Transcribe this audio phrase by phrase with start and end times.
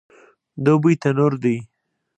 [0.65, 1.57] دوبی تنور دی